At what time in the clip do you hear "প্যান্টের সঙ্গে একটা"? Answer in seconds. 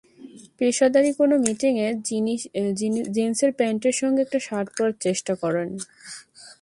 3.59-4.39